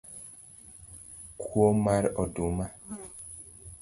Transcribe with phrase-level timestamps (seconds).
[1.41, 2.65] Kuo mar oduma